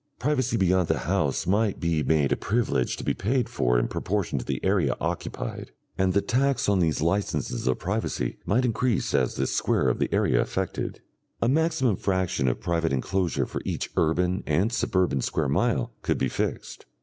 [0.17, 4.39] Privacy beyond the house might be made a privilege to be paid for in proportion
[4.39, 9.35] to the area occupied, and the tax on these licences of privacy might increase as
[9.35, 11.01] the square of the area affected.
[11.39, 16.29] A maximum fraction of private enclosure for each urban and suburban square mile could be
[16.29, 16.87] fixed.